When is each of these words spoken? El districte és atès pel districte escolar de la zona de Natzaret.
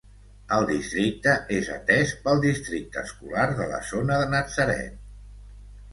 El 0.55 0.63
districte 0.69 1.33
és 1.57 1.69
atès 1.75 2.15
pel 2.25 2.41
districte 2.47 3.03
escolar 3.09 3.47
de 3.63 3.71
la 3.75 3.85
zona 3.91 4.19
de 4.23 4.33
Natzaret. 4.37 5.01